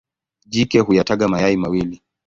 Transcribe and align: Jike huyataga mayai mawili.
Jike 0.45 0.79
huyataga 0.79 1.27
mayai 1.27 1.57
mawili. 1.57 2.01